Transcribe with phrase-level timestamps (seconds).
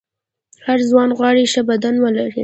[0.65, 2.39] هر ځوان غواړي ښه بدن ولري.